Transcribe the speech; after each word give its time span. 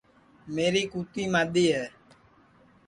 میری 0.53 0.83
کُوتی 0.91 1.23
مادؔی 1.33 1.65
ہے 1.75 1.85